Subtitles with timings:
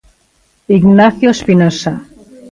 [0.77, 1.91] Ignacio Espinosa.